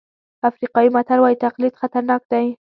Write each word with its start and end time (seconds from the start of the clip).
افریقایي 0.49 0.89
متل 0.95 1.19
وایي 1.21 1.41
تقلید 1.45 1.73
خطرناک 1.81 2.21
دی. 2.31 2.45